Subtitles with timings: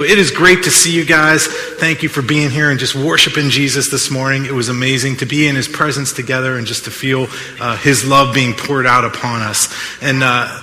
[0.00, 1.48] It is great to see you guys.
[1.48, 4.44] Thank you for being here and just worshiping Jesus this morning.
[4.44, 7.26] It was amazing to be in his presence together and just to feel
[7.58, 9.74] uh, his love being poured out upon us.
[10.00, 10.62] And uh,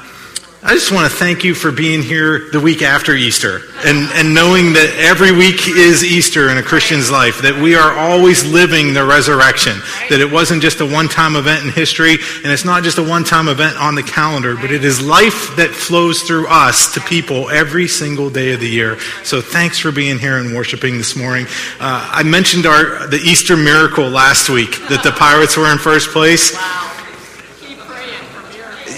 [0.66, 4.34] I just want to thank you for being here the week after Easter and, and
[4.34, 8.96] knowing that every week is Easter in a Christian's life, that we are always living
[8.96, 9.78] the resurrection,
[10.10, 13.04] that it wasn't just a one time event in history, and it's not just a
[13.04, 17.02] one time event on the calendar, but it is life that flows through us to
[17.02, 19.00] people every single day of the year.
[19.23, 21.45] So thanks for being here and worshiping this morning.
[21.80, 26.09] Uh, I mentioned our, the Easter miracle last week, that the Pirates were in first
[26.09, 26.55] place.
[26.55, 26.95] Wow.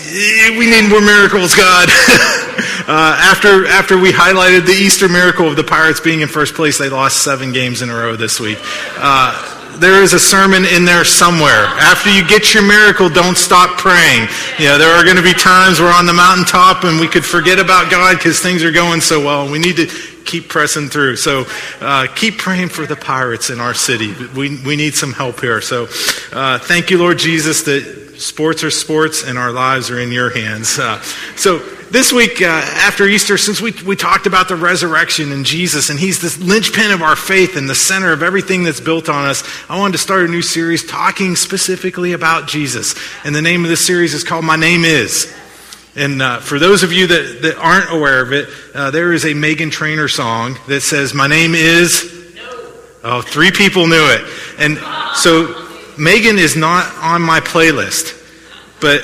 [0.07, 1.89] We need more miracles, God.
[2.87, 6.77] uh, after, after we highlighted the Easter miracle of the Pirates being in first place,
[6.77, 8.57] they lost seven games in a row this week.
[8.95, 11.65] Uh, there is a sermon in there somewhere.
[11.75, 14.29] After you get your miracle, don't stop praying.
[14.57, 17.25] You know, there are going to be times we're on the mountaintop and we could
[17.25, 19.51] forget about God because things are going so well.
[19.51, 19.87] We need to
[20.23, 21.17] keep pressing through.
[21.17, 21.45] So
[21.81, 24.13] uh, keep praying for the pirates in our city.
[24.35, 25.59] We, we need some help here.
[25.59, 25.87] So
[26.31, 30.29] uh, thank you, Lord Jesus, that sports are sports and our lives are in your
[30.29, 30.79] hands.
[30.79, 31.01] Uh,
[31.35, 35.89] so this week uh, after Easter, since we, we talked about the resurrection and Jesus,
[35.89, 39.25] and he's this linchpin of our faith and the center of everything that's built on
[39.25, 42.95] us, I wanted to start a new series talking specifically about Jesus.
[43.23, 45.33] And the name of this series is called My Name Is.
[45.95, 49.25] And uh, for those of you that, that aren't aware of it, uh, there is
[49.25, 52.35] a Meghan Trainor song that says, My name is.
[52.35, 52.73] No.
[53.03, 54.21] Oh, three people knew it.
[54.59, 54.77] And
[55.15, 55.66] so
[55.97, 58.13] Meghan is not on my playlist,
[58.79, 59.03] but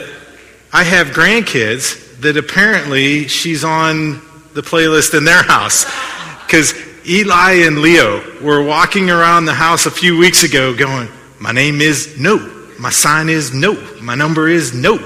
[0.71, 4.21] I have grandkids that apparently she's on
[4.53, 5.85] the playlist in their house.
[6.45, 6.73] Because
[7.07, 11.81] Eli and Leo were walking around the house a few weeks ago going, My name
[11.81, 12.37] is no.
[12.79, 13.73] My sign is no.
[14.01, 14.97] My number is no.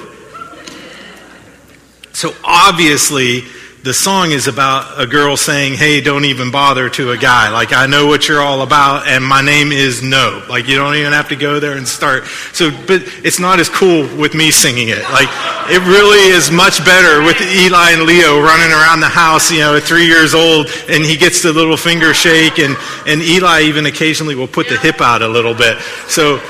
[2.13, 3.43] So obviously,
[3.83, 7.49] the song is about a girl saying, Hey, don't even bother to a guy.
[7.49, 10.43] Like, I know what you're all about, and my name is No.
[10.49, 12.25] Like, you don't even have to go there and start.
[12.53, 15.03] So, but it's not as cool with me singing it.
[15.11, 15.29] Like,
[15.69, 19.75] it really is much better with Eli and Leo running around the house, you know,
[19.75, 23.85] at three years old, and he gets the little finger shake, and, and Eli even
[23.85, 25.77] occasionally will put the hip out a little bit.
[26.07, 26.41] So,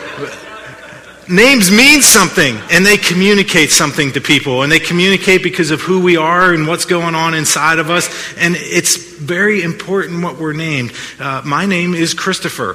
[1.29, 5.99] names mean something and they communicate something to people and they communicate because of who
[5.99, 8.07] we are and what's going on inside of us
[8.37, 10.91] and it's very important what we're named.
[11.19, 12.73] Uh, my name is christopher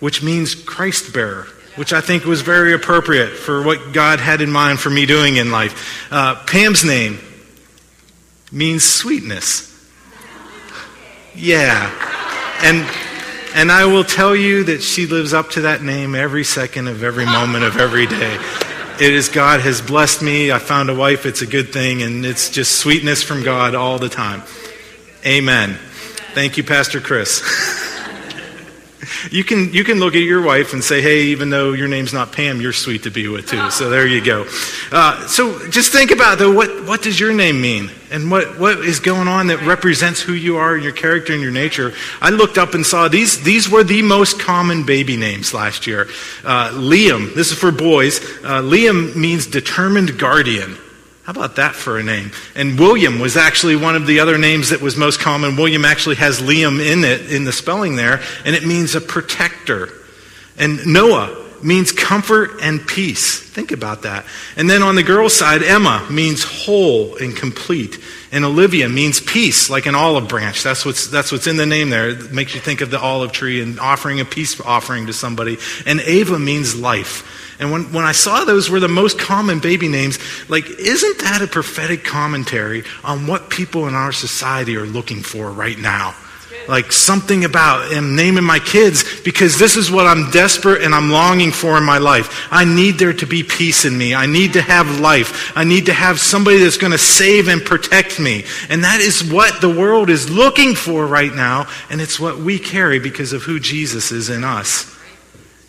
[0.00, 1.46] which means christ bearer
[1.76, 5.36] which i think was very appropriate for what god had in mind for me doing
[5.36, 6.12] in life.
[6.12, 7.18] Uh, pam's name
[8.52, 9.66] means sweetness.
[11.34, 11.90] Yeah.
[12.62, 12.86] And
[13.54, 17.02] and I will tell you that she lives up to that name every second of
[17.02, 18.38] every moment of every day.
[19.00, 20.52] It is God has blessed me.
[20.52, 21.24] I found a wife.
[21.24, 22.02] It's a good thing.
[22.02, 24.42] And it's just sweetness from God all the time.
[25.24, 25.78] Amen.
[26.34, 27.40] Thank you, Pastor Chris.
[29.30, 32.12] you can, you can look at your wife and say, hey, even though your name's
[32.12, 33.70] not Pam, you're sweet to be with too.
[33.70, 34.46] So there you go.
[34.92, 37.90] Uh, so just think about though, what, what does your name mean?
[38.10, 41.40] And what, what is going on that represents who you are, and your character, and
[41.40, 41.92] your nature?
[42.20, 46.08] I looked up and saw these, these were the most common baby names last year.
[46.44, 48.18] Uh, Liam, this is for boys.
[48.42, 50.76] Uh, Liam means determined guardian.
[51.30, 52.32] How about that for a name?
[52.56, 55.54] And William was actually one of the other names that was most common.
[55.54, 59.90] William actually has Liam in it, in the spelling there, and it means a protector.
[60.58, 63.38] And Noah means comfort and peace.
[63.38, 64.24] Think about that.
[64.56, 68.00] And then on the girl's side, Emma means whole and complete.
[68.32, 70.64] And Olivia means peace, like an olive branch.
[70.64, 72.08] That's what's, that's what's in the name there.
[72.08, 75.58] It makes you think of the olive tree and offering a peace offering to somebody.
[75.86, 77.39] And Ava means life.
[77.60, 81.42] And when, when I saw those were the most common baby names, like, isn't that
[81.42, 86.14] a prophetic commentary on what people in our society are looking for right now?
[86.68, 91.50] Like something about naming my kids because this is what I'm desperate and I'm longing
[91.50, 92.48] for in my life.
[92.50, 94.14] I need there to be peace in me.
[94.14, 95.52] I need to have life.
[95.56, 98.44] I need to have somebody that's going to save and protect me.
[98.68, 101.66] And that is what the world is looking for right now.
[101.90, 104.96] And it's what we carry because of who Jesus is in us.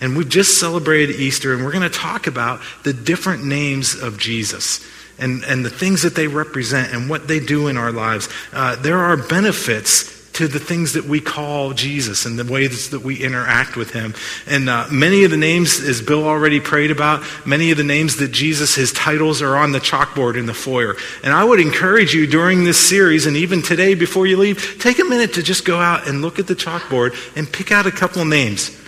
[0.01, 4.17] And we've just celebrated Easter, and we're going to talk about the different names of
[4.17, 4.83] Jesus
[5.19, 8.27] and, and the things that they represent and what they do in our lives.
[8.51, 13.01] Uh, there are benefits to the things that we call Jesus and the ways that
[13.01, 14.15] we interact with him.
[14.47, 18.15] And uh, many of the names, as Bill already prayed about, many of the names
[18.15, 20.95] that Jesus, his titles are on the chalkboard in the foyer.
[21.23, 24.99] And I would encourage you during this series and even today before you leave, take
[24.99, 27.91] a minute to just go out and look at the chalkboard and pick out a
[27.91, 28.80] couple names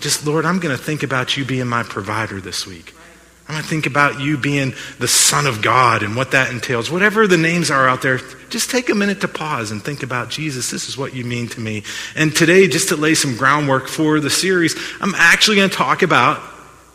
[0.00, 2.94] just, Lord, I'm going to think about you being my provider this week.
[3.50, 6.88] I'm going to think about you being the Son of God and what that entails.
[6.88, 8.18] Whatever the names are out there,
[8.48, 10.70] just take a minute to pause and think about Jesus.
[10.70, 11.82] This is what you mean to me.
[12.14, 16.02] And today, just to lay some groundwork for the series, I'm actually going to talk
[16.02, 16.40] about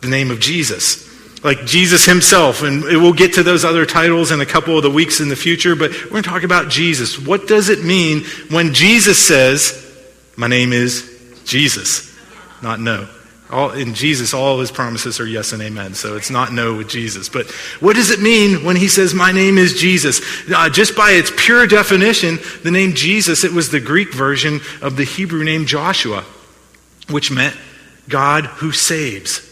[0.00, 1.04] the name of Jesus.
[1.44, 4.90] Like Jesus himself, and we'll get to those other titles in a couple of the
[4.90, 7.18] weeks in the future, but we're going to talk about Jesus.
[7.18, 9.94] What does it mean when Jesus says,
[10.36, 12.15] My name is Jesus?
[12.62, 13.08] Not no.
[13.48, 15.94] All, in Jesus, all his promises are yes and amen.
[15.94, 17.28] So it's not no with Jesus.
[17.28, 17.48] But
[17.78, 20.20] what does it mean when he says, My name is Jesus?
[20.50, 24.96] Uh, just by its pure definition, the name Jesus, it was the Greek version of
[24.96, 26.24] the Hebrew name Joshua,
[27.08, 27.56] which meant
[28.08, 29.42] God who saves.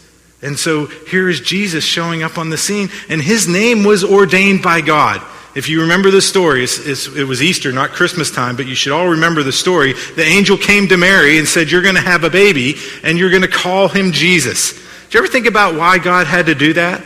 [0.41, 4.61] And so here is Jesus showing up on the scene, and his name was ordained
[4.61, 5.21] by God.
[5.55, 8.75] If you remember the story, it's, it's, it was Easter, not Christmas time, but you
[8.75, 9.93] should all remember the story.
[9.93, 13.29] The angel came to Mary and said, You're going to have a baby, and you're
[13.29, 14.73] going to call him Jesus.
[14.73, 17.01] Did you ever think about why God had to do that?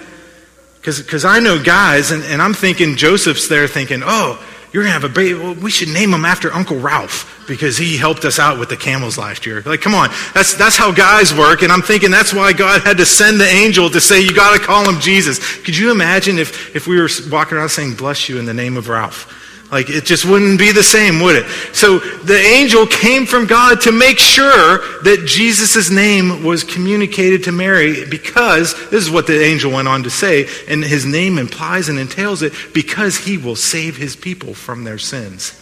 [0.81, 4.99] Because I know guys, and, and I'm thinking Joseph's there thinking, Oh, you're going to
[4.99, 5.33] have a baby.
[5.39, 8.77] Well, we should name him after Uncle Ralph because he helped us out with the
[8.77, 9.61] camels last year.
[9.65, 10.09] Like, come on.
[10.35, 11.63] That's, that's how guys work.
[11.63, 14.53] And I'm thinking that's why God had to send the angel to say, you got
[14.53, 15.39] to call him Jesus.
[15.63, 18.77] Could you imagine if, if we were walking around saying, bless you in the name
[18.77, 19.35] of Ralph?
[19.71, 21.45] Like, it just wouldn't be the same, would it?
[21.73, 27.51] So the angel came from God to make sure that Jesus' name was communicated to
[27.51, 31.87] Mary because, this is what the angel went on to say, and his name implies
[31.87, 35.53] and entails it, because he will save his people from their sins.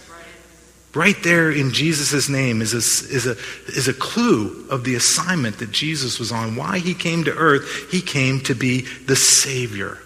[0.94, 3.36] Right there in Jesus' name is a, is, a,
[3.68, 6.56] is a clue of the assignment that Jesus was on.
[6.56, 7.90] Why he came to earth.
[7.90, 9.98] He came to be the Savior.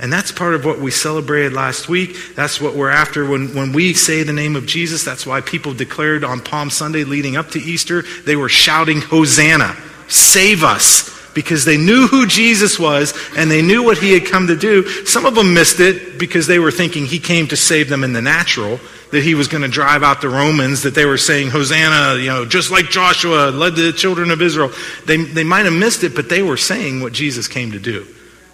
[0.00, 2.16] And that's part of what we celebrated last week.
[2.36, 5.04] That's what we're after when, when we say the name of Jesus.
[5.04, 9.76] That's why people declared on Palm Sunday leading up to Easter, they were shouting, Hosanna,
[10.06, 14.46] save us, because they knew who Jesus was and they knew what he had come
[14.46, 14.86] to do.
[15.04, 18.12] Some of them missed it because they were thinking he came to save them in
[18.12, 18.80] the natural,
[19.10, 22.26] that he was going to drive out the Romans, that they were saying, Hosanna, you
[22.26, 24.70] know, just like Joshua led the children of Israel.
[25.06, 28.06] They, they might have missed it, but they were saying what Jesus came to do.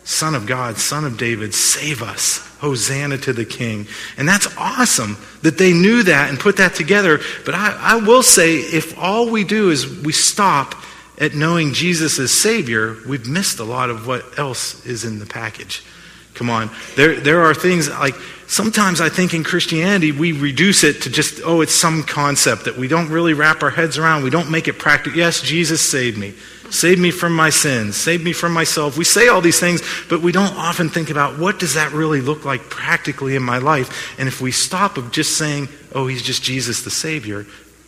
[0.05, 2.55] Son of God, Son of David, save us.
[2.65, 3.87] Hosanna to the King.
[4.17, 7.21] And that's awesome that they knew that and put that together.
[7.45, 10.75] But I, I will say, if all we do is we stop
[11.19, 15.27] at knowing Jesus as Savior, we've missed a lot of what else is in the
[15.27, 15.85] package.
[16.33, 16.71] Come on.
[16.97, 18.15] There, there are things like
[18.47, 22.79] sometimes I think in Christianity we reduce it to just, oh, it's some concept that
[22.79, 24.25] we don't really wrap our heads around.
[24.25, 25.19] We don't make it practical.
[25.19, 26.35] Yes, Jesus saved me.
[26.75, 27.97] Save me from my sins.
[27.97, 28.99] Save me from myself.
[28.99, 32.21] We say all these things, but we don't often think about what does that really
[32.21, 34.19] look like practically in my life.
[34.19, 37.47] And if we stop of just saying, oh, he's just Jesus the Savior,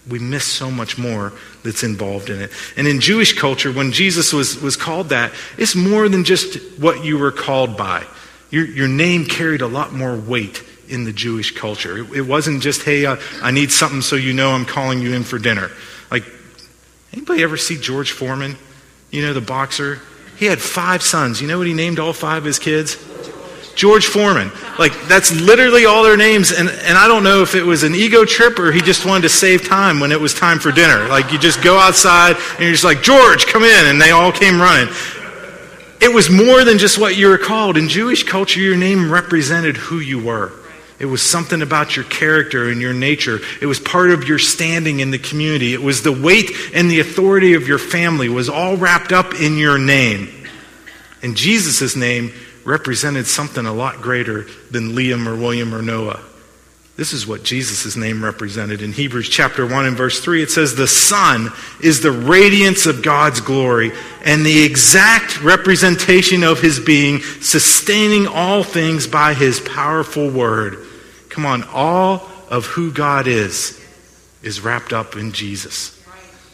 [0.09, 1.33] we miss so much more
[1.65, 2.53] that's involved in it.
[2.77, 7.05] And in Jewish culture, when Jesus was, was called that, it's more than just what
[7.05, 8.05] you were called by.
[8.51, 11.99] Your, your name carried a lot more weight in the Jewish culture.
[11.99, 15.13] It, it wasn't just, hey, uh, I need something so you know I'm calling you
[15.13, 15.73] in for dinner.
[16.09, 16.23] Like,
[17.13, 18.57] anybody ever see George Foreman?
[19.11, 20.01] You know, the boxer?
[20.37, 21.41] He had five sons.
[21.41, 22.97] You know what he named all five of his kids?
[23.75, 24.51] George Foreman.
[24.79, 26.51] Like, that's literally all their names.
[26.51, 29.23] And, and I don't know if it was an ego trip or he just wanted
[29.23, 31.07] to save time when it was time for dinner.
[31.09, 33.87] Like, you just go outside and you're just like, George, come in.
[33.87, 34.93] And they all came running.
[36.01, 37.77] It was more than just what you were called.
[37.77, 40.53] In Jewish culture, your name represented who you were.
[40.99, 43.41] It was something about your character and your nature.
[43.61, 45.75] It was part of your standing in the community.
[45.75, 49.59] It was the weight and the authority of your family was all wrapped up in
[49.59, 50.29] your name.
[51.23, 52.33] And Jesus' name
[52.65, 56.21] represented something a lot greater than Liam or William or Noah.
[56.97, 58.81] This is what Jesus' name represented.
[58.81, 63.03] In Hebrews chapter 1 and verse 3, it says, The Son is the radiance of
[63.03, 63.93] God's glory
[64.25, 70.86] and the exact representation of his being, sustaining all things by his powerful word.
[71.37, 73.79] Come on, all of who God is
[74.43, 75.93] is wrapped up in Jesus.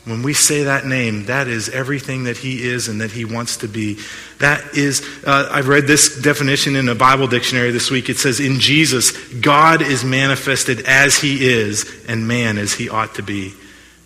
[0.06, 3.58] When we say that name, that is everything that he is and that he wants
[3.58, 4.00] to be.
[4.40, 8.08] That is, uh, I've read this definition in a Bible dictionary this week.
[8.08, 13.14] It says, In Jesus, God is manifested as he is and man as he ought
[13.14, 13.54] to be.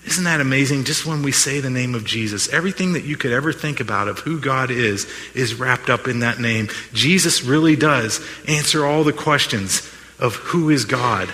[0.04, 0.84] Isn't that amazing?
[0.84, 4.08] Just when we say the name of Jesus, everything that you could ever think about
[4.08, 6.68] of who God is is wrapped up in that name.
[6.92, 11.28] Jesus really does answer all the questions of who is God.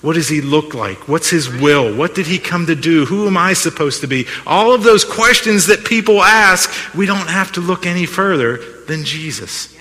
[0.00, 1.08] What does he look like?
[1.08, 1.94] What's his will?
[1.96, 3.04] What did he come to do?
[3.04, 4.26] Who am I supposed to be?
[4.46, 9.04] All of those questions that people ask, we don't have to look any further than
[9.04, 9.74] Jesus.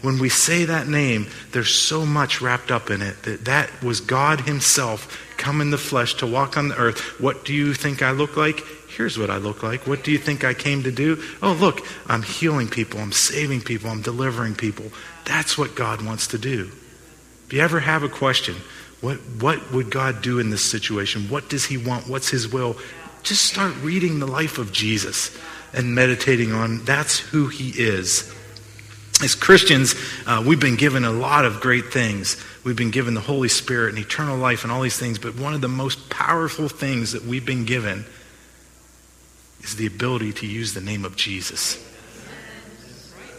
[0.00, 4.00] When we say that name, there's so much wrapped up in it that that was
[4.00, 7.20] God himself come in the flesh, to walk on the earth.
[7.20, 8.60] What do you think I look like?
[8.88, 9.86] Here's what I look like.
[9.86, 11.22] What do you think I came to do?
[11.42, 14.86] Oh, look, I'm healing people, I'm saving people, I'm delivering people.
[15.24, 16.70] That's what God wants to do.
[17.50, 18.54] If you ever have a question,
[19.00, 21.22] what, what would God do in this situation?
[21.22, 22.06] What does He want?
[22.06, 22.76] What's His will?
[23.24, 25.36] Just start reading the life of Jesus
[25.74, 28.32] and meditating on that's who He is.
[29.20, 29.96] As Christians,
[30.28, 32.40] uh, we've been given a lot of great things.
[32.62, 35.52] We've been given the Holy Spirit and eternal life and all these things, but one
[35.52, 38.04] of the most powerful things that we've been given
[39.62, 41.84] is the ability to use the name of Jesus.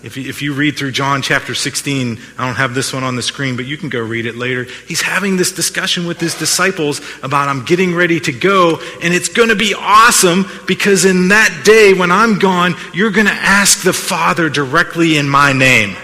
[0.03, 3.15] If you, if you read through John chapter 16, I don't have this one on
[3.15, 4.63] the screen, but you can go read it later.
[4.87, 9.29] He's having this discussion with his disciples about, I'm getting ready to go, and it's
[9.29, 13.83] going to be awesome because in that day when I'm gone, you're going to ask
[13.83, 15.95] the Father directly in my name.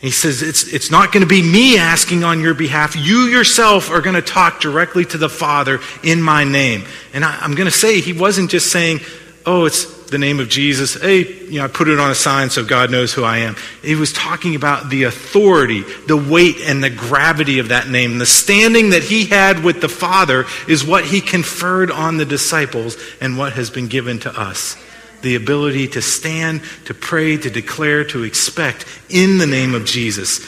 [0.00, 2.96] He says, it's, it's not going to be me asking on your behalf.
[2.96, 6.84] You yourself are going to talk directly to the Father in my name.
[7.12, 9.00] And I, I'm going to say, he wasn't just saying,
[9.46, 10.94] oh, it's the name of Jesus.
[11.00, 13.56] Hey, you know, I put it on a sign so God knows who I am.
[13.82, 18.18] He was talking about the authority, the weight, and the gravity of that name.
[18.18, 22.96] The standing that he had with the Father is what he conferred on the disciples
[23.20, 24.76] and what has been given to us.
[25.22, 30.46] The ability to stand, to pray, to declare, to expect in the name of Jesus.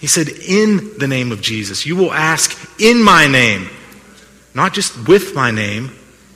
[0.00, 1.84] He said, In the name of Jesus.
[1.84, 3.68] You will ask in my name,
[4.54, 5.90] not just with my name,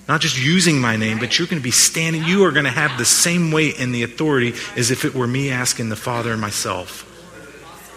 [0.08, 2.70] not just using my name, but you're going to be standing, you are going to
[2.70, 6.32] have the same weight and the authority as if it were me asking the Father
[6.32, 7.04] and myself.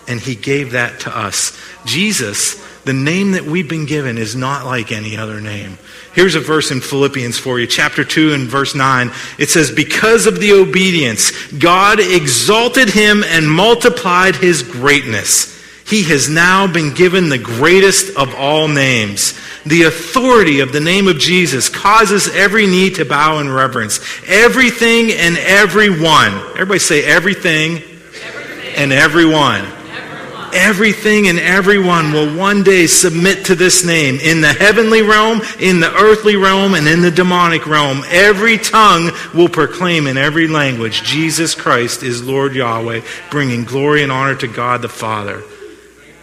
[0.10, 1.58] And He gave that to us.
[1.86, 5.78] Jesus, the name that we've been given, is not like any other name.
[6.14, 9.10] Here's a verse in Philippians for you, chapter 2 and verse 9.
[9.38, 16.30] It says, Because of the obedience, God exalted him and multiplied his greatness he has
[16.30, 19.38] now been given the greatest of all names.
[19.66, 24.00] The authority of the name of Jesus causes every knee to bow in reverence.
[24.26, 26.34] Everything and everyone.
[26.54, 28.76] Everybody say everything, everything.
[28.76, 29.62] and everyone.
[29.62, 30.50] everyone.
[30.54, 35.80] Everything and everyone will one day submit to this name in the heavenly realm, in
[35.80, 38.02] the earthly realm, and in the demonic realm.
[38.08, 44.12] Every tongue will proclaim in every language Jesus Christ is Lord Yahweh, bringing glory and
[44.12, 45.44] honor to God the Father.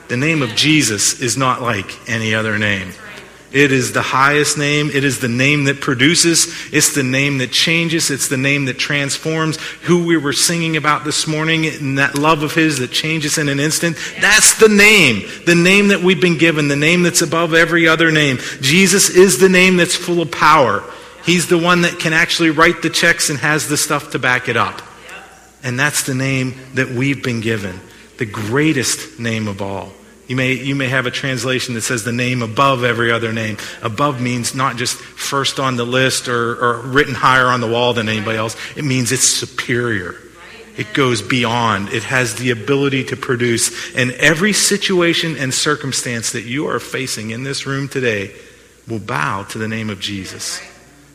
[0.08, 2.90] The name of Jesus is not like any other name.
[3.50, 4.90] It is the highest name.
[4.92, 6.52] It is the name that produces.
[6.70, 8.10] It's the name that changes.
[8.10, 9.56] It's the name that transforms.
[9.84, 13.48] Who we were singing about this morning and that love of His that changes in
[13.48, 13.96] an instant.
[14.20, 15.26] That's the name.
[15.46, 16.68] The name that we've been given.
[16.68, 18.36] The name that's above every other name.
[18.60, 20.84] Jesus is the name that's full of power.
[21.24, 24.50] He's the one that can actually write the checks and has the stuff to back
[24.50, 24.82] it up.
[25.62, 27.80] And that's the name that we've been given.
[28.18, 29.92] The greatest name of all.
[30.28, 33.56] You may, you may have a translation that says the name above every other name.
[33.82, 37.94] Above means not just first on the list or, or written higher on the wall
[37.94, 38.54] than anybody else.
[38.76, 40.16] It means it's superior.
[40.76, 41.88] It goes beyond.
[41.88, 43.96] It has the ability to produce.
[43.96, 48.32] And every situation and circumstance that you are facing in this room today
[48.86, 50.60] will bow to the name of Jesus.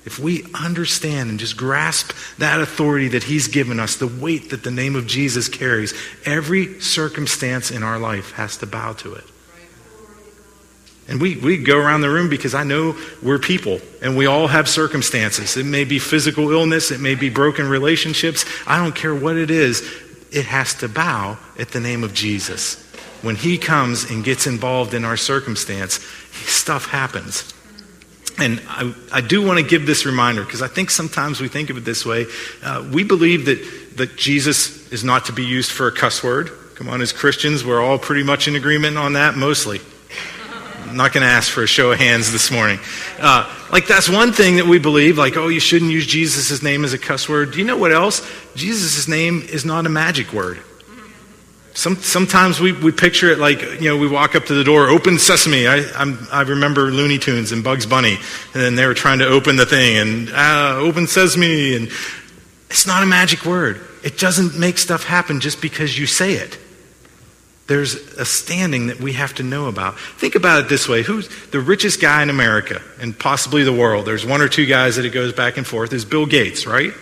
[0.06, 4.64] If we understand and just grasp that authority that He's given us, the weight that
[4.64, 5.94] the name of Jesus carries,
[6.26, 9.24] every circumstance in our life has to bow to it.
[11.08, 14.48] And we, we go around the room because I know we're people and we all
[14.48, 15.58] have circumstances.
[15.58, 18.46] It may be physical illness, it may be broken relationships.
[18.66, 19.82] I don't care what it is,
[20.32, 22.82] it has to bow at the name of Jesus.
[23.22, 25.96] When He comes and gets involved in our circumstance,
[26.46, 27.53] stuff happens.
[28.40, 31.70] And I, I, do want to give this reminder because I think sometimes we think
[31.70, 32.26] of it this way.
[32.64, 36.50] Uh, we believe that, that Jesus is not to be used for a cuss word.
[36.76, 39.80] Come on, as Christians, we're all pretty much in agreement on that, mostly.
[40.88, 42.80] I'm not going to ask for a show of hands this morning.
[43.20, 46.84] Uh, like, that's one thing that we believe, like, oh, you shouldn't use Jesus' name
[46.84, 47.52] as a cuss word.
[47.52, 48.28] Do you know what else?
[48.56, 50.60] Jesus' name is not a magic word.
[51.76, 54.90] Some, sometimes we, we picture it like, you know, we walk up to the door,
[54.90, 55.68] open sesame.
[55.68, 59.28] I, I'm, i remember Looney Tunes and Bugs Bunny, and then they were trying to
[59.28, 61.76] open the thing, and uh, open sesame.
[61.76, 61.90] And
[62.70, 63.82] it's not a magic word.
[64.04, 66.60] It doesn't make stuff happen just because you say it.
[67.66, 69.98] There's a standing that we have to know about.
[69.98, 74.06] Think about it this way who's the richest guy in America and possibly the world?
[74.06, 76.94] There's one or two guys that it goes back and forth, is Bill Gates, right?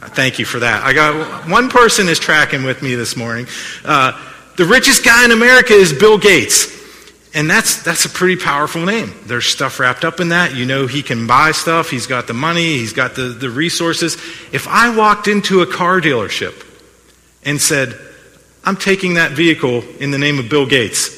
[0.00, 0.84] Thank you for that.
[0.84, 3.46] I got one person is tracking with me this morning.
[3.84, 4.12] Uh,
[4.56, 6.74] the richest guy in America is Bill Gates.
[7.34, 9.12] And that's, that's a pretty powerful name.
[9.26, 10.54] There's stuff wrapped up in that.
[10.54, 11.90] You know, he can buy stuff.
[11.90, 12.78] He's got the money.
[12.78, 14.14] He's got the, the resources.
[14.52, 16.64] If I walked into a car dealership
[17.44, 17.98] and said,
[18.64, 21.14] I'm taking that vehicle in the name of Bill Gates,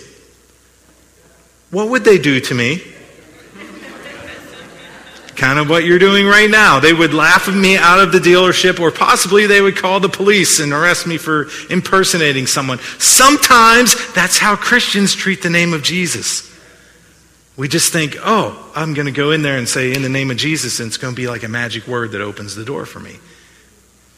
[1.71, 2.83] what would they do to me?
[5.39, 6.81] Kind of what you're doing right now.
[6.81, 10.09] They would laugh at me out of the dealership, or possibly they would call the
[10.09, 12.79] police and arrest me for impersonating someone.
[12.99, 16.45] Sometimes that's how Christians treat the name of Jesus.
[17.57, 20.31] We just think, oh, I'm going to go in there and say, in the name
[20.31, 22.85] of Jesus, and it's going to be like a magic word that opens the door
[22.85, 23.17] for me.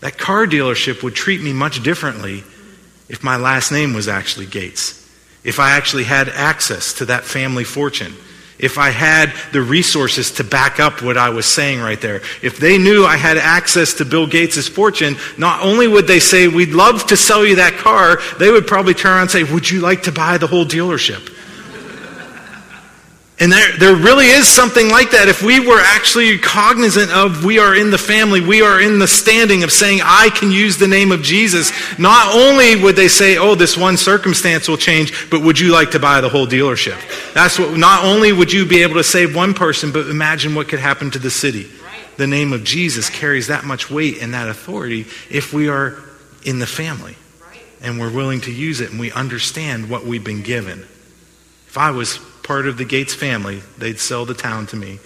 [0.00, 2.44] That car dealership would treat me much differently
[3.08, 4.96] if my last name was actually Gates,
[5.44, 8.14] if I actually had access to that family fortune
[8.60, 12.22] if I had the resources to back up what I was saying right there.
[12.42, 16.48] If they knew I had access to Bill Gates' fortune, not only would they say,
[16.48, 19.70] We'd love to sell you that car, they would probably turn around and say, Would
[19.70, 21.36] you like to buy the whole dealership?
[23.40, 25.28] And there, there really is something like that.
[25.28, 29.08] If we were actually cognizant of we are in the family, we are in the
[29.08, 33.38] standing of saying, I can use the name of Jesus, not only would they say,
[33.38, 37.00] oh, this one circumstance will change, but would you like to buy the whole dealership?
[37.32, 40.68] That's what, not only would you be able to save one person, but imagine what
[40.68, 41.66] could happen to the city.
[42.18, 45.96] The name of Jesus carries that much weight and that authority if we are
[46.44, 47.16] in the family
[47.80, 50.80] and we're willing to use it and we understand what we've been given.
[51.66, 52.18] If I was
[52.50, 54.98] part of the Gates family, they'd sell the town to me.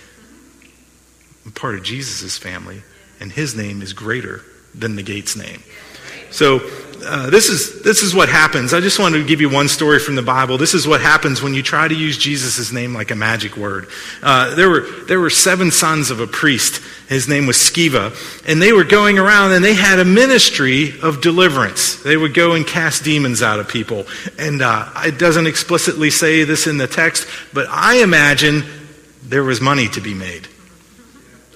[1.45, 2.83] I'm part of Jesus' family,
[3.21, 4.41] and his name is greater
[4.75, 5.63] than the Gates name.
[6.31, 6.61] So
[7.07, 8.73] uh, this is this is what happens.
[8.75, 10.59] I just wanted to give you one story from the Bible.
[10.59, 13.89] This is what happens when you try to use Jesus' name like a magic word.
[14.23, 16.83] Uh, there were there were seven sons of a priest.
[17.09, 18.13] His name was Sceva,
[18.49, 22.03] and they were going around and they had a ministry of deliverance.
[22.03, 24.07] They would go and cast demons out of people.
[24.39, 28.65] And uh, it doesn't explicitly say this in the text, but I imagine
[29.23, 30.49] there was money to be made.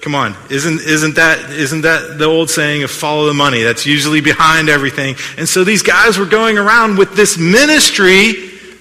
[0.01, 3.63] Come on, isn't, isn't, that, isn't that the old saying of follow the money?
[3.63, 5.15] That's usually behind everything.
[5.37, 8.33] And so these guys were going around with this ministry,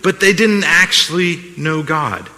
[0.02, 2.30] but they didn't actually know God.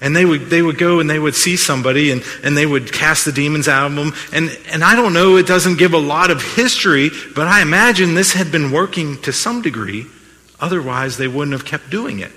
[0.00, 2.92] And they would, they would go and they would see somebody and, and they would
[2.92, 4.14] cast the demons out of them.
[4.32, 8.14] And, and I don't know, it doesn't give a lot of history, but I imagine
[8.14, 10.06] this had been working to some degree.
[10.60, 12.32] Otherwise, they wouldn't have kept doing it.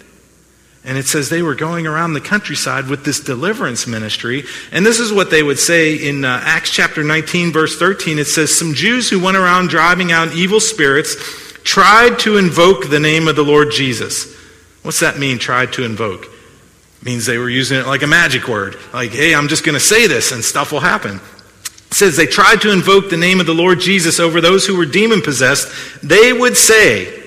[0.83, 4.43] And it says they were going around the countryside with this deliverance ministry.
[4.71, 8.17] And this is what they would say in uh, Acts chapter 19, verse 13.
[8.17, 11.15] It says, Some Jews who went around driving out evil spirits
[11.63, 14.35] tried to invoke the name of the Lord Jesus.
[14.81, 16.23] What's that mean, tried to invoke?
[16.23, 18.75] It means they were using it like a magic word.
[18.91, 21.17] Like, hey, I'm just going to say this and stuff will happen.
[21.17, 24.75] It says they tried to invoke the name of the Lord Jesus over those who
[24.75, 26.01] were demon possessed.
[26.01, 27.21] They would say,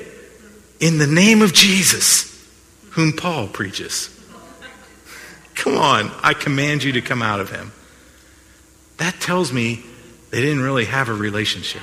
[0.81, 2.34] In the name of Jesus
[2.95, 4.11] whom Paul preaches.
[5.55, 7.73] Come on, I command you to come out of him.
[8.99, 9.83] That tells me
[10.31, 11.83] they didn't really have a relationship.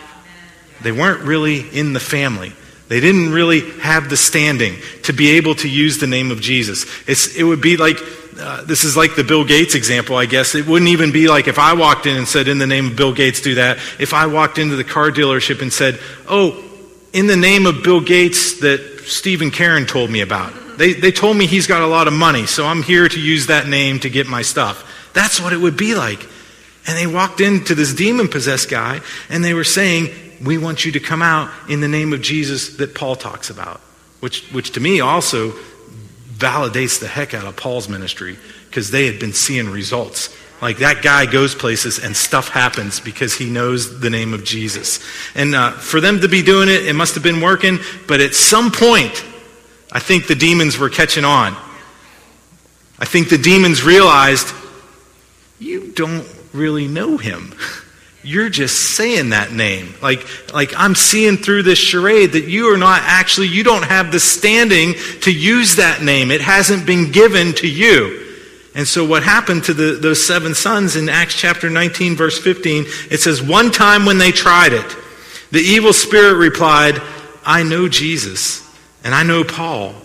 [0.81, 2.53] They weren't really in the family.
[2.87, 6.85] They didn't really have the standing to be able to use the name of Jesus.
[7.07, 7.97] It's, it would be like,
[8.39, 10.55] uh, this is like the Bill Gates example, I guess.
[10.55, 12.95] It wouldn't even be like if I walked in and said, in the name of
[12.95, 13.77] Bill Gates, do that.
[13.99, 16.61] If I walked into the car dealership and said, oh,
[17.13, 20.53] in the name of Bill Gates that Stephen Karen told me about.
[20.77, 23.47] They, they told me he's got a lot of money, so I'm here to use
[23.47, 24.87] that name to get my stuff.
[25.13, 26.27] That's what it would be like.
[26.87, 30.09] And they walked into this demon possessed guy and they were saying,
[30.43, 33.81] We want you to come out in the name of Jesus that Paul talks about.
[34.19, 35.51] Which, which to me also
[36.33, 40.35] validates the heck out of Paul's ministry because they had been seeing results.
[40.61, 44.99] Like that guy goes places and stuff happens because he knows the name of Jesus.
[45.35, 47.79] And uh, for them to be doing it, it must have been working.
[48.07, 49.25] But at some point,
[49.91, 51.53] I think the demons were catching on.
[52.97, 54.53] I think the demons realized,
[55.59, 57.53] you don't really know him.
[58.23, 59.95] You're just saying that name.
[60.01, 64.11] Like, like I'm seeing through this charade that you are not actually, you don't have
[64.11, 66.29] the standing to use that name.
[66.29, 68.27] It hasn't been given to you.
[68.75, 72.85] And so what happened to the, those seven sons in Acts chapter 19 verse 15,
[73.09, 74.95] it says, one time when they tried it,
[75.49, 77.01] the evil spirit replied,
[77.43, 78.70] I know Jesus
[79.03, 79.95] and I know Paul,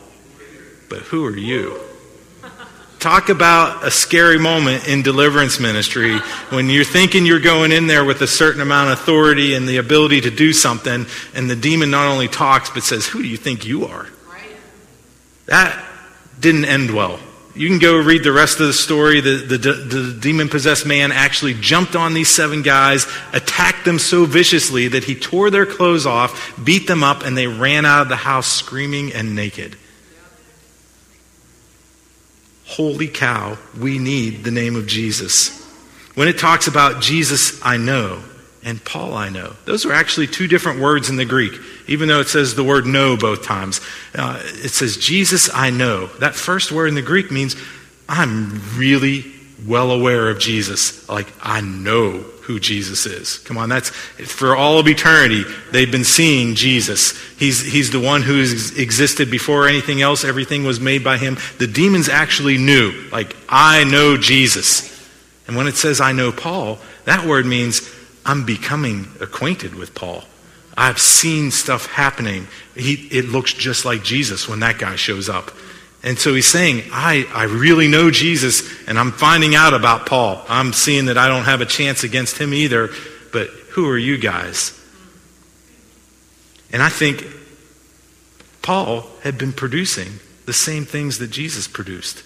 [0.88, 1.80] but who are you?
[2.98, 8.04] Talk about a scary moment in deliverance ministry when you're thinking you're going in there
[8.04, 11.90] with a certain amount of authority and the ability to do something, and the demon
[11.90, 14.06] not only talks but says, Who do you think you are?
[15.46, 15.84] That
[16.40, 17.20] didn't end well.
[17.56, 19.22] You can go read the rest of the story.
[19.22, 24.26] The, the, the demon possessed man actually jumped on these seven guys, attacked them so
[24.26, 28.08] viciously that he tore their clothes off, beat them up, and they ran out of
[28.10, 29.76] the house screaming and naked.
[32.66, 35.64] Holy cow, we need the name of Jesus.
[36.14, 38.22] When it talks about Jesus, I know,
[38.66, 39.54] and Paul I know.
[39.64, 41.52] Those are actually two different words in the Greek,
[41.86, 43.80] even though it says the word know both times.
[44.12, 46.06] Uh, it says Jesus I know.
[46.18, 47.54] That first word in the Greek means
[48.08, 49.24] I'm really
[49.64, 51.08] well aware of Jesus.
[51.08, 53.38] Like, I know who Jesus is.
[53.38, 55.44] Come on, that's for all of eternity.
[55.70, 57.16] They've been seeing Jesus.
[57.38, 60.24] He's, he's the one who existed before anything else.
[60.24, 61.38] Everything was made by him.
[61.58, 64.92] The demons actually knew, like, I know Jesus.
[65.46, 67.80] And when it says I know Paul, that word means
[68.26, 70.24] I'm becoming acquainted with Paul.
[70.76, 72.48] I've seen stuff happening.
[72.74, 75.52] He, it looks just like Jesus when that guy shows up.
[76.02, 80.44] And so he's saying, I, I really know Jesus, and I'm finding out about Paul.
[80.48, 82.90] I'm seeing that I don't have a chance against him either,
[83.32, 84.78] but who are you guys?
[86.72, 87.26] And I think
[88.60, 92.22] Paul had been producing the same things that Jesus produced.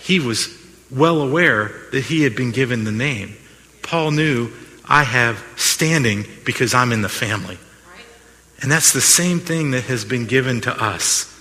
[0.00, 0.48] He was
[0.90, 3.36] well aware that he had been given the name.
[3.82, 4.50] Paul knew,
[4.88, 7.58] I have standing because I'm in the family.
[8.60, 11.34] And that's the same thing that has been given to us.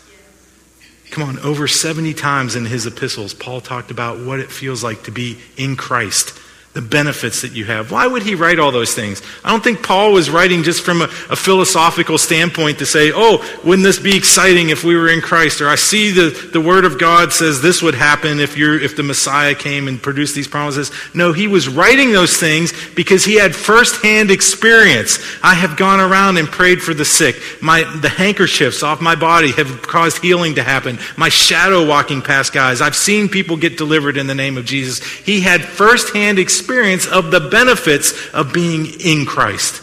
[1.09, 5.03] Come on, over 70 times in his epistles, Paul talked about what it feels like
[5.03, 6.37] to be in Christ
[6.77, 7.91] the benefits that you have.
[7.91, 9.23] Why would he write all those things?
[9.43, 13.43] I don't think Paul was writing just from a, a, philosophical standpoint to say, oh,
[13.63, 15.59] wouldn't this be exciting if we were in Christ?
[15.59, 18.95] Or I see the, the Word of God says this would happen if, you're, if
[18.95, 20.91] the Messiah came and produced these promises.
[21.15, 25.17] No, he was writing those things because he had firsthand experience.
[25.41, 27.37] I have gone around and prayed for the sick.
[27.59, 30.99] My, the handkerchiefs off my body have caused healing to happen.
[31.17, 32.81] My shadow walking past guys.
[32.81, 35.03] I've seen people get delivered in the name of Jesus.
[35.03, 39.81] He had firsthand experience experience of the benefits of being in Christ.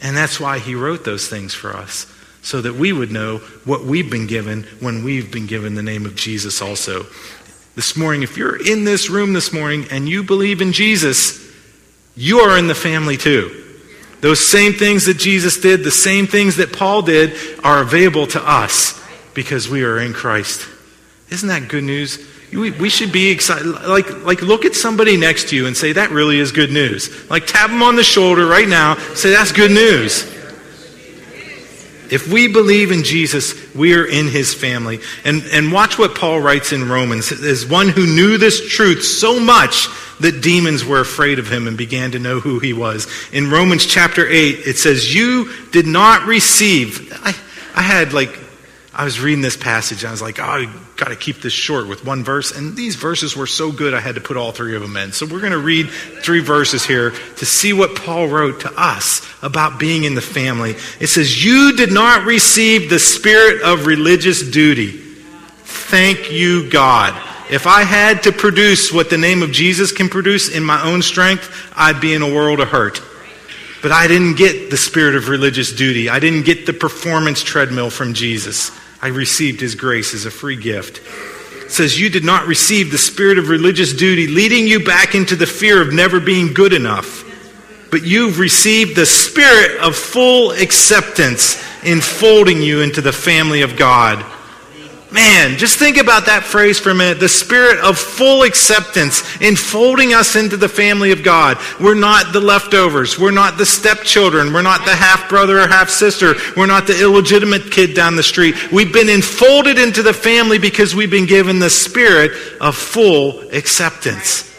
[0.00, 2.06] And that's why he wrote those things for us,
[2.40, 6.06] so that we would know what we've been given when we've been given the name
[6.06, 7.04] of Jesus also.
[7.74, 11.38] This morning, if you're in this room this morning and you believe in Jesus,
[12.16, 13.82] you are in the family too.
[14.22, 18.42] Those same things that Jesus did, the same things that Paul did, are available to
[18.42, 18.98] us
[19.34, 20.66] because we are in Christ.
[21.28, 22.26] Isn't that good news?
[22.52, 23.66] We, should be excited.
[23.66, 27.30] Like, like, look at somebody next to you and say, that really is good news.
[27.30, 30.30] Like, tap them on the shoulder right now, say, that's good news.
[32.12, 35.00] If we believe in Jesus, we are in his family.
[35.24, 37.32] And, and watch what Paul writes in Romans.
[37.32, 39.88] As one who knew this truth so much
[40.20, 43.08] that demons were afraid of him and began to know who he was.
[43.32, 44.34] In Romans chapter 8,
[44.66, 47.10] it says, You did not receive.
[47.24, 47.34] I,
[47.74, 48.38] I had like
[48.94, 51.52] I was reading this passage and I was like, oh, I got to keep this
[51.52, 52.52] short with one verse.
[52.52, 55.12] And these verses were so good, I had to put all three of them in.
[55.12, 59.26] So we're going to read three verses here to see what Paul wrote to us
[59.40, 60.74] about being in the family.
[61.00, 64.90] It says, You did not receive the spirit of religious duty.
[65.64, 67.14] Thank you, God.
[67.50, 71.00] If I had to produce what the name of Jesus can produce in my own
[71.00, 73.00] strength, I'd be in a world of hurt.
[73.82, 76.08] But I didn't get the spirit of religious duty.
[76.08, 78.70] I didn't get the performance treadmill from Jesus.
[79.02, 81.00] I received his grace as a free gift.
[81.64, 85.34] It says, You did not receive the spirit of religious duty, leading you back into
[85.34, 87.28] the fear of never being good enough.
[87.90, 94.24] But you've received the spirit of full acceptance, enfolding you into the family of God.
[95.12, 97.20] Man, just think about that phrase for a minute.
[97.20, 101.58] The spirit of full acceptance enfolding us into the family of God.
[101.78, 103.18] We're not the leftovers.
[103.18, 104.54] We're not the stepchildren.
[104.54, 106.34] We're not the half brother or half sister.
[106.56, 108.72] We're not the illegitimate kid down the street.
[108.72, 114.50] We've been enfolded into the family because we've been given the spirit of full acceptance.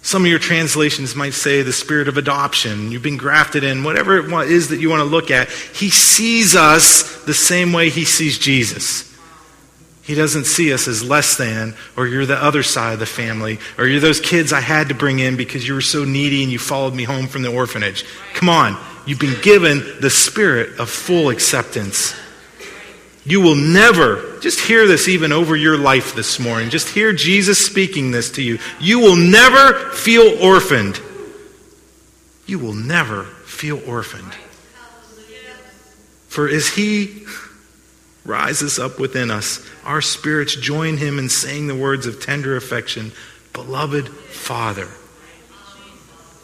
[0.00, 2.90] Some of your translations might say the spirit of adoption.
[2.90, 5.50] You've been grafted in, whatever it is that you want to look at.
[5.50, 9.07] He sees us the same way he sees Jesus.
[10.08, 13.58] He doesn't see us as less than, or you're the other side of the family,
[13.76, 16.50] or you're those kids I had to bring in because you were so needy and
[16.50, 18.06] you followed me home from the orphanage.
[18.32, 18.82] Come on.
[19.04, 22.14] You've been given the spirit of full acceptance.
[23.26, 26.70] You will never, just hear this even over your life this morning.
[26.70, 28.60] Just hear Jesus speaking this to you.
[28.80, 30.98] You will never feel orphaned.
[32.46, 34.32] You will never feel orphaned.
[36.28, 37.26] For is He
[38.28, 39.66] rises up within us.
[39.84, 43.12] Our spirits join him in saying the words of tender affection,
[43.52, 44.88] Beloved Father.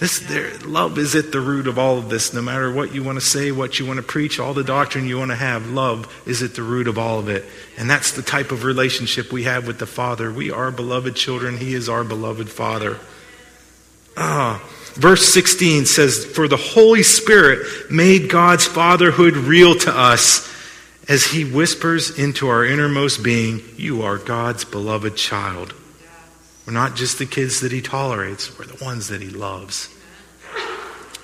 [0.00, 2.34] This there, love is at the root of all of this.
[2.34, 5.06] No matter what you want to say, what you want to preach, all the doctrine
[5.06, 7.44] you want to have, love is at the root of all of it.
[7.78, 10.32] And that's the type of relationship we have with the Father.
[10.32, 11.58] We are beloved children.
[11.58, 12.98] He is our beloved Father.
[14.16, 14.62] Ah,
[14.94, 20.53] verse 16 says, For the Holy Spirit made God's fatherhood real to us
[21.08, 25.74] as he whispers into our innermost being, You are God's beloved child.
[26.66, 29.88] We're not just the kids that he tolerates, we're the ones that he loves.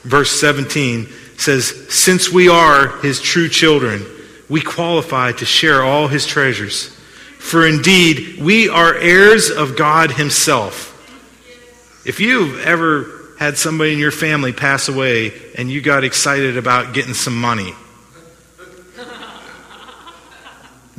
[0.02, 4.04] verse 17 says, Since we are his true children,
[4.48, 6.88] we qualify to share all his treasures.
[7.38, 10.88] For indeed, we are heirs of God himself.
[12.04, 16.92] If you've ever had somebody in your family pass away and you got excited about
[16.92, 17.74] getting some money,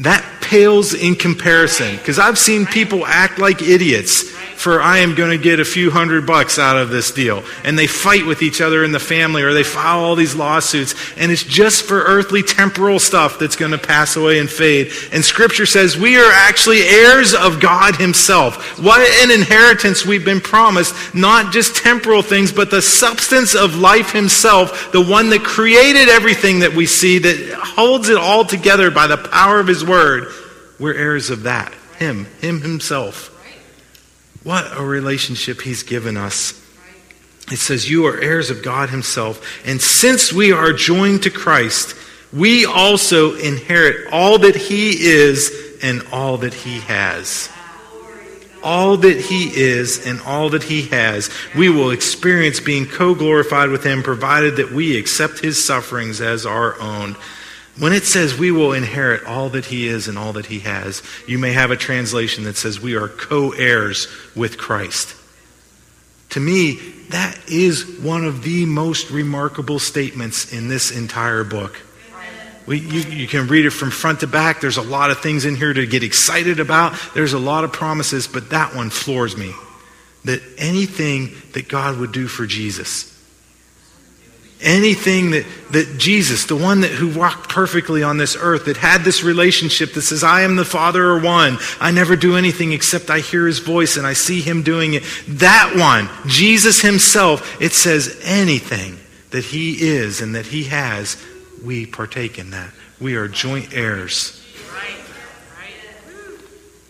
[0.02, 1.96] that pales in comparison.
[1.98, 5.90] Because I've seen people act like idiots for I am going to get a few
[5.90, 7.44] hundred bucks out of this deal.
[7.64, 10.94] And they fight with each other in the family or they file all these lawsuits.
[11.18, 14.92] And it's just for earthly temporal stuff that's going to pass away and fade.
[15.12, 18.80] And scripture says we are actually heirs of God himself.
[18.80, 21.16] What an inheritance we've been promised.
[21.16, 24.92] Not just temporal things, but the substance of life himself.
[24.92, 29.18] The one that created everything that we see, that holds it all together by the
[29.18, 30.32] power of his word.
[30.78, 31.74] We're heirs of that.
[31.98, 32.26] Him.
[32.42, 33.31] Him himself.
[34.44, 36.60] What a relationship he's given us.
[37.52, 39.46] It says, You are heirs of God himself.
[39.66, 41.96] And since we are joined to Christ,
[42.34, 47.50] we also inherit all that he is and all that he has.
[48.64, 53.70] All that he is and all that he has, we will experience being co glorified
[53.70, 57.16] with him, provided that we accept his sufferings as our own.
[57.82, 61.02] When it says we will inherit all that he is and all that he has,
[61.28, 65.16] you may have a translation that says we are co heirs with Christ.
[66.30, 66.76] To me,
[67.10, 71.82] that is one of the most remarkable statements in this entire book.
[72.68, 74.62] We, you, you, can read it from front to back.
[74.62, 76.94] There's a lot of things in here to get excited about.
[77.16, 79.56] There's a lot of promises, but that one floors me.
[80.26, 83.21] That anything that God would do for Jesus,
[84.62, 89.04] anything that, that Jesus, the one that who walked perfectly on this earth, that had
[89.04, 91.58] this relationship that says, I am the Father or one.
[91.80, 95.04] I never do anything except I hear his voice and I see him doing it.
[95.28, 98.98] That one, Jesus himself, it says anything
[99.32, 101.22] that he is and that he has,
[101.64, 102.72] we partake in that.
[103.00, 104.38] We are joint heirs.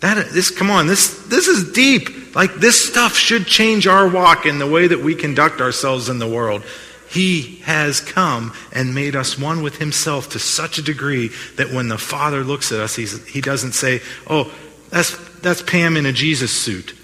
[0.02, 2.36] That this come on, this this is deep.
[2.36, 6.18] Like this stuff should change our walk in the way that we conduct ourselves in
[6.18, 6.64] the world.
[7.12, 11.90] He has come and made us one with Himself to such a degree that when
[11.90, 14.50] the Father looks at us, He doesn't say, Oh,
[14.90, 16.96] that's, that's Pam in a Jesus suit.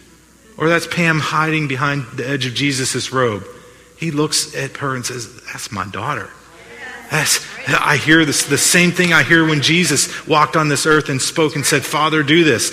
[0.58, 3.46] Or that's Pam hiding behind the edge of Jesus' robe.
[3.98, 6.30] He looks at her and says, That's my daughter.
[7.12, 11.10] That's, I hear this, the same thing I hear when Jesus walked on this earth
[11.10, 12.72] and spoke and said, Father, do this.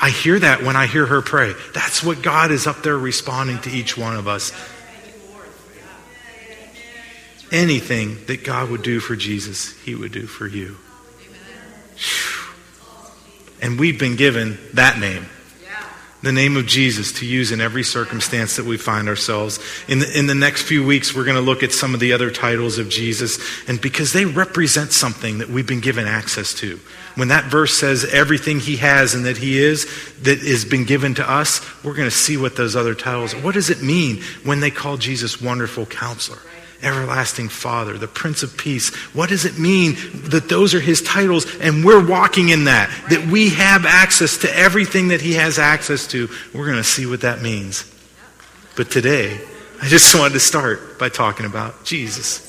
[0.00, 1.52] I hear that when I hear her pray.
[1.74, 4.52] That's what God is up there responding to each one of us
[7.52, 10.76] anything that God would do for Jesus, he would do for you.
[13.62, 15.26] And we've been given that name.
[16.22, 19.60] The name of Jesus to use in every circumstance that we find ourselves.
[19.86, 22.14] In the, in the next few weeks, we're going to look at some of the
[22.14, 26.80] other titles of Jesus, and because they represent something that we've been given access to.
[27.16, 29.84] When that verse says everything he has and that he is,
[30.22, 33.36] that has been given to us, we're going to see what those other titles.
[33.36, 36.40] What does it mean when they call Jesus wonderful counselor?
[36.82, 38.94] Everlasting Father, the Prince of Peace.
[39.14, 39.96] What does it mean
[40.30, 42.90] that those are his titles and we're walking in that?
[43.10, 46.28] That we have access to everything that he has access to.
[46.54, 47.90] We're going to see what that means.
[48.76, 49.40] But today,
[49.82, 52.45] I just wanted to start by talking about Jesus.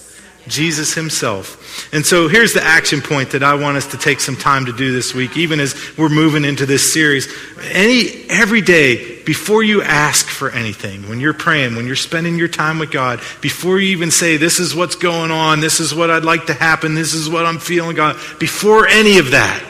[0.48, 1.94] Jesus himself.
[1.94, 4.74] And so here's the action point that I want us to take some time to
[4.74, 7.28] do this week, even as we're moving into this series.
[7.72, 12.48] Any, every day, before you ask for anything, when you're praying, when you're spending your
[12.48, 16.10] time with God, before you even say, this is what's going on, this is what
[16.10, 19.64] I'd like to happen, this is what I'm feeling, God, before any of that,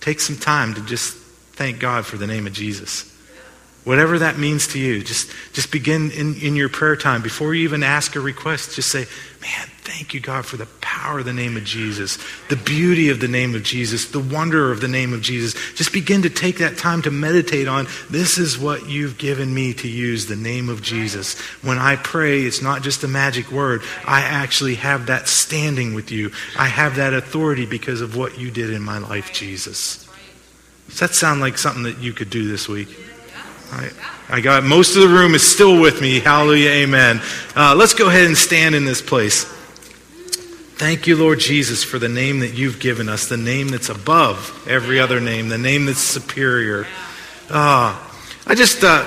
[0.00, 1.16] take some time to just
[1.54, 3.12] thank God for the name of Jesus.
[3.88, 7.22] Whatever that means to you, just, just begin in, in your prayer time.
[7.22, 9.06] Before you even ask a request, just say,
[9.40, 12.18] Man, thank you, God, for the power of the name of Jesus,
[12.50, 15.54] the beauty of the name of Jesus, the wonder of the name of Jesus.
[15.72, 19.72] Just begin to take that time to meditate on this is what you've given me
[19.72, 21.40] to use, the name of Jesus.
[21.62, 23.80] When I pray, it's not just a magic word.
[24.04, 26.30] I actually have that standing with you.
[26.58, 30.06] I have that authority because of what you did in my life, Jesus.
[30.88, 33.07] Does that sound like something that you could do this week?
[33.70, 36.20] I, got most of the room is still with me.
[36.20, 37.20] Hallelujah, amen.
[37.54, 39.44] Uh, let's go ahead and stand in this place.
[40.78, 44.66] Thank you, Lord Jesus, for the name that you've given us, the name that's above
[44.68, 46.86] every other name, the name that's superior.
[47.50, 47.98] Uh,
[48.46, 49.06] I just, uh,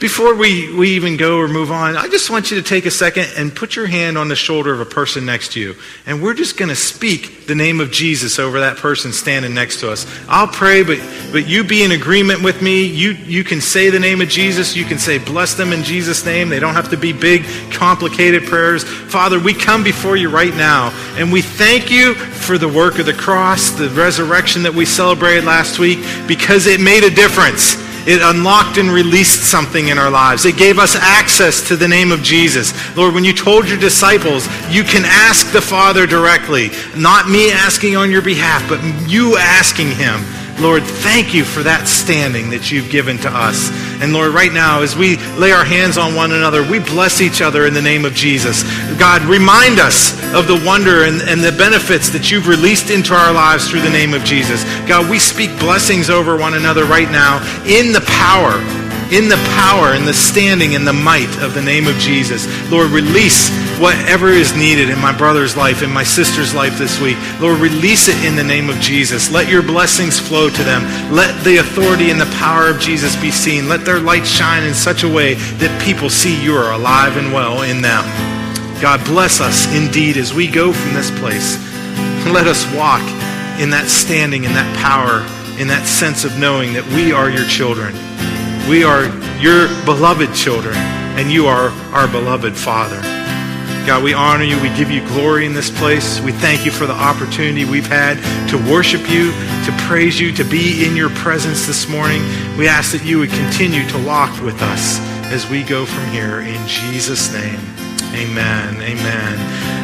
[0.00, 2.90] Before we, we even go or move on, I just want you to take a
[2.90, 5.74] second and put your hand on the shoulder of a person next to you.
[6.06, 9.80] And we're just going to speak the name of Jesus over that person standing next
[9.80, 10.06] to us.
[10.26, 10.98] I'll pray, but,
[11.32, 12.86] but you be in agreement with me.
[12.86, 14.74] You, you can say the name of Jesus.
[14.74, 16.48] You can say, bless them in Jesus' name.
[16.48, 18.84] They don't have to be big, complicated prayers.
[18.84, 23.04] Father, we come before you right now, and we thank you for the work of
[23.04, 27.89] the cross, the resurrection that we celebrated last week, because it made a difference.
[28.06, 30.44] It unlocked and released something in our lives.
[30.44, 32.72] It gave us access to the name of Jesus.
[32.96, 37.96] Lord, when you told your disciples, you can ask the Father directly, not me asking
[37.96, 40.20] on your behalf, but you asking him.
[40.60, 43.70] Lord, thank you for that standing that you've given to us.
[44.02, 47.40] And Lord, right now, as we lay our hands on one another, we bless each
[47.40, 48.62] other in the name of Jesus.
[48.98, 53.32] God, remind us of the wonder and, and the benefits that you've released into our
[53.32, 54.62] lives through the name of Jesus.
[54.86, 58.60] God, we speak blessings over one another right now in the power
[59.10, 62.46] in the power and the standing and the might of the name of Jesus.
[62.70, 67.16] Lord, release whatever is needed in my brother's life, in my sister's life this week.
[67.40, 69.32] Lord, release it in the name of Jesus.
[69.32, 70.82] Let your blessings flow to them.
[71.10, 73.68] Let the authority and the power of Jesus be seen.
[73.68, 77.32] Let their light shine in such a way that people see you are alive and
[77.32, 78.04] well in them.
[78.80, 81.56] God, bless us indeed as we go from this place.
[82.26, 83.02] Let us walk
[83.60, 85.20] in that standing, in that power,
[85.60, 87.94] in that sense of knowing that we are your children.
[88.68, 89.04] We are
[89.40, 93.19] your beloved children, and you are our beloved Father.
[93.90, 94.56] God, we honor you.
[94.62, 96.20] We give you glory in this place.
[96.20, 98.18] We thank you for the opportunity we've had
[98.50, 99.32] to worship you,
[99.64, 102.22] to praise you, to be in your presence this morning.
[102.56, 105.00] We ask that you would continue to walk with us
[105.32, 106.38] as we go from here.
[106.38, 107.58] In Jesus' name,
[108.14, 108.76] amen.
[108.76, 109.80] Amen.